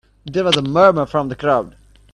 There 0.25 0.43
was 0.45 0.57
a 0.57 0.63
murmur 0.63 1.05
from 1.05 1.29
the 1.29 1.35
crowd. 1.35 1.75